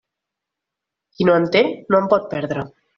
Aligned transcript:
Qui 1.15 1.29
no 1.29 1.37
en 1.43 1.47
té, 1.57 1.65
no 1.77 2.05
en 2.05 2.13
pot 2.17 2.29
perdre. 2.37 2.71